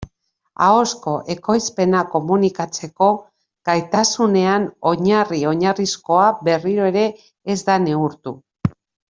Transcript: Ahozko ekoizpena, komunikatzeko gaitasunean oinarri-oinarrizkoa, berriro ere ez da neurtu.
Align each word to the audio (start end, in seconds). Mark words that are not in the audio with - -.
Ahozko 0.67 1.11
ekoizpena, 1.33 1.99
komunikatzeko 2.13 3.09
gaitasunean 3.71 4.65
oinarri-oinarrizkoa, 4.93 6.27
berriro 6.49 6.91
ere 6.95 7.07
ez 7.57 7.63
da 7.71 7.81
neurtu. 7.89 8.39